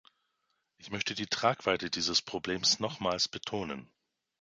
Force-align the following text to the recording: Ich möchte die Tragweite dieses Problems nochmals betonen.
Ich 0.79 0.89
möchte 0.89 1.13
die 1.13 1.27
Tragweite 1.27 1.91
dieses 1.91 2.23
Problems 2.23 2.79
nochmals 2.79 3.27
betonen. 3.27 3.87